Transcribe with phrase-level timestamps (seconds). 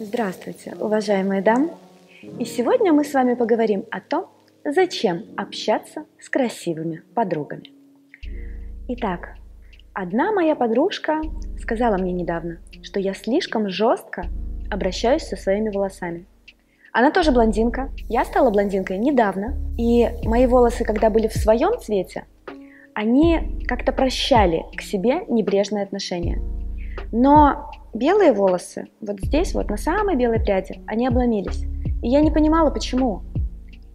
[0.00, 1.70] Здравствуйте, уважаемые дамы!
[2.38, 4.26] И сегодня мы с вами поговорим о том,
[4.64, 7.70] зачем общаться с красивыми подругами.
[8.88, 9.36] Итак,
[9.92, 11.20] одна моя подружка
[11.60, 14.24] сказала мне недавно, что я слишком жестко
[14.70, 16.26] обращаюсь со своими волосами.
[16.92, 17.90] Она тоже блондинка.
[18.08, 19.56] Я стала блондинкой недавно.
[19.78, 22.24] И мои волосы, когда были в своем цвете,
[22.94, 26.40] они как-то прощали к себе небрежное отношение.
[27.12, 31.64] Но белые волосы, вот здесь, вот на самой белой пряди, они обломились.
[32.02, 33.22] И я не понимала, почему.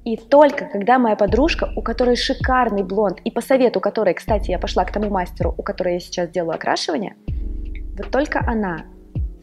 [0.06, 4.60] И только когда моя подружка, у которой шикарный блонд, и по совету которой, кстати, я
[4.60, 7.16] пошла к тому мастеру, у которой я сейчас делаю окрашивание,
[7.98, 8.86] вот только она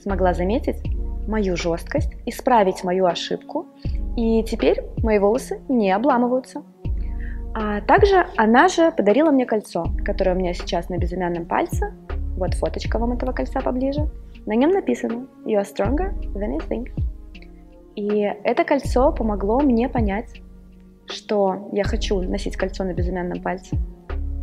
[0.00, 0.82] смогла заметить
[1.26, 3.66] мою жесткость, исправить мою ошибку,
[4.16, 6.62] и теперь мои волосы не обламываются.
[7.54, 11.94] А также она же подарила мне кольцо, которое у меня сейчас на безымянном пальце.
[12.36, 14.08] Вот фоточка вам этого кольца поближе.
[14.46, 16.90] На нем написано «You are stronger than you think».
[17.94, 20.40] И это кольцо помогло мне понять,
[21.06, 23.76] что я хочу носить кольцо на безымянном пальце.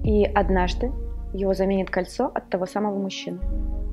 [0.03, 0.91] И однажды
[1.33, 3.39] его заменит кольцо от того самого мужчины.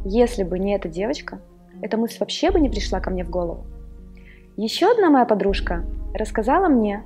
[0.04, 1.40] Если бы не эта девочка,
[1.82, 3.66] эта мысль вообще бы не пришла ко мне в голову.
[4.56, 7.02] Еще одна моя подружка рассказала мне,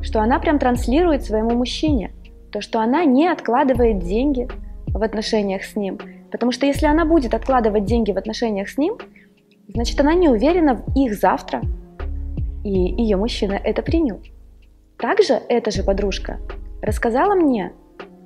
[0.00, 2.12] что она прям транслирует своему мужчине,
[2.50, 4.48] то, что она не откладывает деньги
[4.88, 5.98] в отношениях с ним.
[6.34, 8.98] Потому что если она будет откладывать деньги в отношениях с ним,
[9.72, 11.62] значит она не уверена в их завтра.
[12.64, 14.20] И ее мужчина это принял.
[14.98, 16.40] Также эта же подружка
[16.82, 17.70] рассказала мне,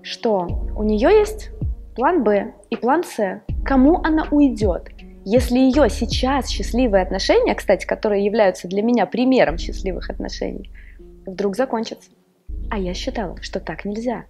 [0.01, 1.51] что у нее есть
[1.95, 4.89] план Б и план С, кому она уйдет,
[5.27, 10.73] если ее сейчас счастливые отношения, кстати, которые являются для меня примером счастливых отношений,
[11.27, 12.09] вдруг закончатся.
[12.71, 14.25] А я считала, что так нельзя.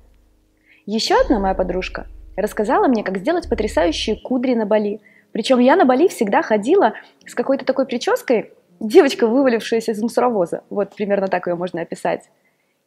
[0.84, 2.08] Еще одна моя подружка
[2.41, 5.00] рассказала мне, как сделать потрясающие кудри на Бали.
[5.33, 6.95] Причем я на Бали всегда ходила
[7.27, 10.62] с какой-то такой прической, девочка, вывалившаяся из мусоровоза.
[10.70, 12.29] Вот примерно так ее можно описать.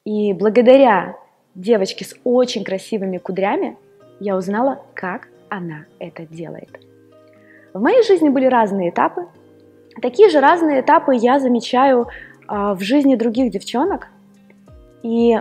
[0.06, 1.16] И благодаря
[1.56, 3.78] девочке с очень красивыми кудрями
[4.20, 6.80] я узнала, как она это делает.
[7.74, 9.28] В моей жизни были разные этапы.
[10.02, 12.08] Такие же разные этапы я замечаю
[12.48, 14.08] а, в жизни других девчонок.
[15.04, 15.40] И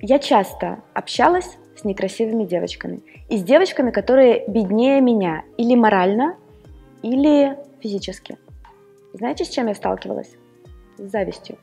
[0.00, 3.00] я часто общалась с некрасивыми девочками.
[3.28, 6.36] И с девочками, которые беднее меня или морально,
[7.02, 8.36] или физически.
[9.12, 10.30] Знаете, с чем я сталкивалась?
[10.98, 11.56] С завистью.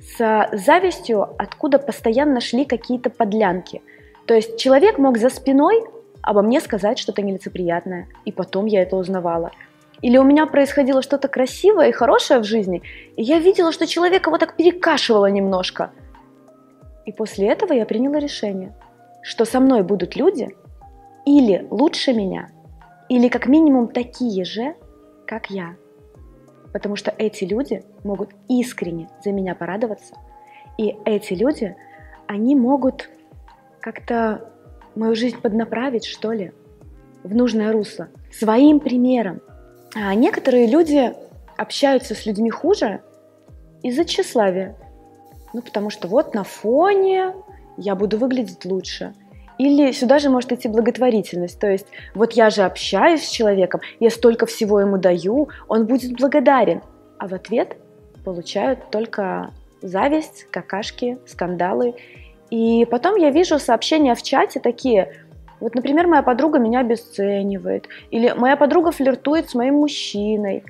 [0.00, 3.82] С завистью, откуда постоянно шли какие-то подлянки.
[4.26, 5.84] То есть человек мог за спиной
[6.22, 9.50] обо мне сказать что-то нелицеприятное, и потом я это узнавала.
[10.02, 12.82] Или у меня происходило что-то красивое и хорошее в жизни,
[13.16, 15.90] и я видела, что человека вот так перекашивало немножко.
[17.06, 18.74] И после этого я приняла решение,
[19.22, 20.48] что со мной будут люди
[21.26, 22.48] или лучше меня,
[23.08, 24.74] или как минимум такие же,
[25.26, 25.76] как я.
[26.72, 30.14] Потому что эти люди могут искренне за меня порадоваться,
[30.76, 31.76] и эти люди,
[32.26, 33.08] они могут
[33.80, 34.52] как-то
[34.94, 36.52] мою жизнь поднаправить, что ли,
[37.22, 39.40] в нужное русло, своим примером.
[39.94, 41.14] А некоторые люди
[41.56, 43.02] общаются с людьми хуже
[43.82, 44.76] из-за тщеславия.
[45.52, 47.34] Ну, потому что вот на фоне
[47.78, 49.14] я буду выглядеть лучше.
[49.58, 51.58] Или сюда же может идти благотворительность.
[51.58, 56.16] То есть вот я же общаюсь с человеком, я столько всего ему даю, он будет
[56.16, 56.82] благодарен.
[57.18, 57.76] А в ответ
[58.24, 59.50] получают только
[59.82, 61.94] зависть, какашки, скандалы
[62.50, 65.12] и потом я вижу сообщения в чате такие,
[65.60, 70.64] вот, например, моя подруга меня обесценивает, или моя подруга флиртует с моим мужчиной.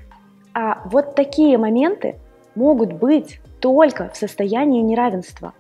[0.55, 2.17] А вот такие моменты
[2.55, 5.53] могут быть только в состоянии неравенства.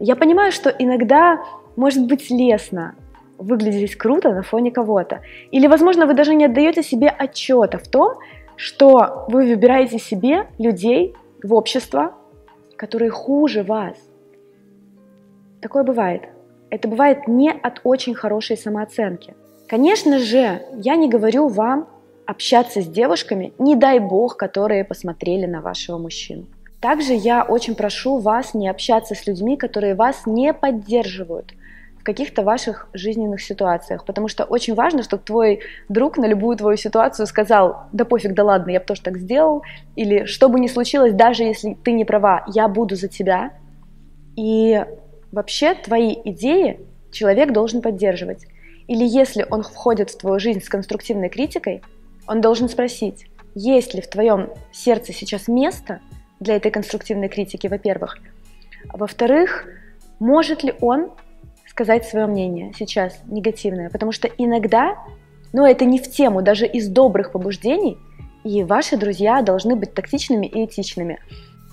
[0.00, 1.42] Я понимаю, что иногда
[1.76, 2.94] может быть лестно
[3.38, 5.20] выглядеть круто на фоне кого-то.
[5.50, 8.18] Или, возможно, вы даже не отдаете себе отчета в том,
[8.56, 12.14] что вы выбираете себе людей в общество,
[12.76, 13.96] которые хуже вас.
[15.60, 16.22] Такое бывает.
[16.70, 19.34] Это бывает не от очень хорошей самооценки.
[19.68, 21.88] Конечно же, я не говорю вам
[22.26, 26.46] общаться с девушками, не дай бог, которые посмотрели на вашего мужчину.
[26.80, 31.54] Также я очень прошу вас не общаться с людьми, которые вас не поддерживают
[31.98, 36.76] в каких-то ваших жизненных ситуациях, потому что очень важно, чтобы твой друг на любую твою
[36.76, 39.62] ситуацию сказал, да пофиг, да ладно, я бы тоже так сделал,
[39.96, 43.50] или что бы ни случилось, даже если ты не права, я буду за тебя.
[44.36, 44.80] И
[45.30, 46.80] Вообще твои идеи
[47.12, 48.46] человек должен поддерживать.
[48.86, 51.82] Или если он входит в твою жизнь с конструктивной критикой,
[52.26, 56.00] он должен спросить, есть ли в твоем сердце сейчас место
[56.40, 58.18] для этой конструктивной критики, во-первых.
[58.92, 59.66] Во-вторых,
[60.18, 61.10] может ли он
[61.66, 63.90] сказать свое мнение сейчас негативное?
[63.90, 64.96] Потому что иногда,
[65.52, 67.98] ну это не в тему, даже из добрых побуждений,
[68.44, 71.18] И ваши друзья должны быть тактичными и этичными.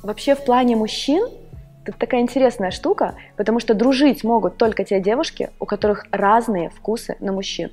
[0.03, 1.29] Вообще в плане мужчин
[1.85, 7.15] это такая интересная штука, потому что дружить могут только те девушки, у которых разные вкусы
[7.19, 7.71] на мужчин.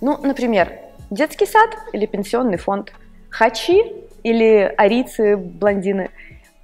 [0.00, 0.72] Ну, например,
[1.10, 2.92] детский сад или пенсионный фонд,
[3.28, 3.84] хачи
[4.22, 6.10] или арицы, блондины.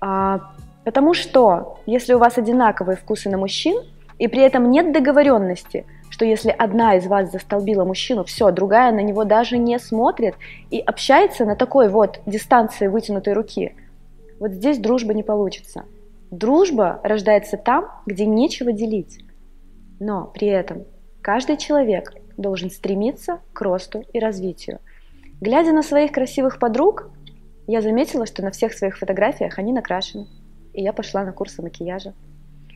[0.00, 0.40] А,
[0.84, 3.82] потому что если у вас одинаковые вкусы на мужчин,
[4.19, 9.00] и при этом нет договоренности, что если одна из вас застолбила мужчину, все, другая на
[9.00, 10.34] него даже не смотрит
[10.70, 13.75] и общается на такой вот дистанции вытянутой руки,
[14.40, 15.84] вот здесь дружба не получится.
[16.31, 19.20] Дружба рождается там, где нечего делить.
[20.00, 20.84] Но при этом
[21.22, 24.78] каждый человек должен стремиться к росту и развитию.
[25.40, 27.10] Глядя на своих красивых подруг,
[27.73, 30.26] я заметила, что на всех своих фотографиях они накрашены.
[30.73, 32.15] И я пошла на курсы макияжа.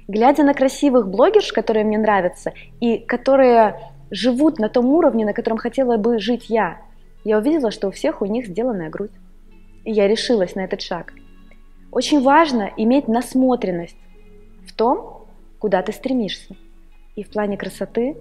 [0.09, 3.81] Глядя на красивых блогерш, которые мне нравятся, и которые
[4.11, 6.81] живут на том уровне, на котором хотела бы жить я,
[7.25, 9.13] я увидела, что у всех у них сделанная грудь.
[9.85, 11.13] И я решилась на этот шаг–
[11.93, 13.99] очень важно иметь насмотренность
[14.67, 15.27] в том,
[15.59, 16.57] куда ты стремишься.
[17.17, 18.17] И в плане красоты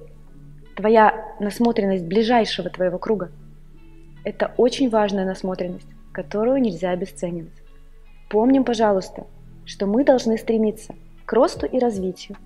[0.75, 3.31] твоя насмотренность ближайшего твоего круга–
[4.25, 7.53] это очень важная насмотренность, которую нельзя обесценивать.
[8.29, 9.25] Помним, пожалуйста,
[9.65, 12.37] что мы должны стремиться к росту и развитию,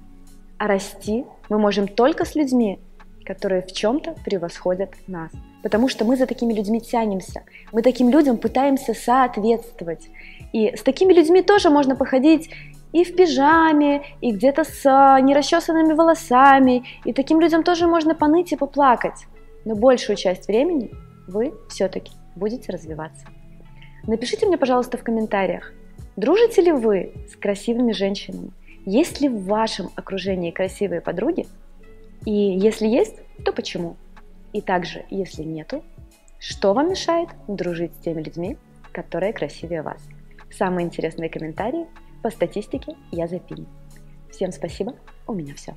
[0.58, 2.80] а расти мы можем только с людьми,
[3.26, 5.32] которые в чем-то превосходят нас.
[5.64, 7.44] Потому что мы за такими людьми тянемся.
[7.72, 10.10] Мы таким людям пытаемся соответствовать.
[10.54, 12.52] И с такими людьми тоже можно походить
[12.94, 16.84] и в пижаме, и где-то с а, нерасчесанными волосами.
[17.04, 19.26] И таким людям тоже можно поныть и поплакать.
[19.66, 20.92] Но большую часть времени
[21.28, 23.26] вы все-таки будете развиваться.
[24.08, 25.74] Напишите мне, пожалуйста, в комментариях,
[26.16, 28.52] дружите ли вы с красивыми женщинами?
[28.86, 31.48] Есть ли в вашем окружении красивые подруги?
[32.24, 33.96] И если есть, то почему?
[34.54, 35.84] И также, если нету,
[36.40, 38.58] что вам мешает дружить с теми людьми,
[38.92, 40.02] которые красивее вас?
[40.52, 41.88] Самые интересные комментарии
[42.22, 43.66] по статистике я запилю.
[44.30, 45.76] Всем спасибо, у меня все.